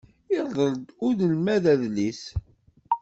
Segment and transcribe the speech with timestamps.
[0.35, 2.21] Irḍel-d unelmad adlis.